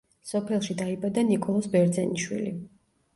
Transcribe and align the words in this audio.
სოფელში 0.27 0.75
დაიბადა 0.79 1.23
ნიკოლოზ 1.27 1.67
ბერძენიშვილი. 1.75 2.55